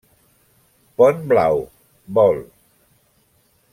Pont 1.01 1.21
Blau, 1.33 1.61
vol. 2.21 2.43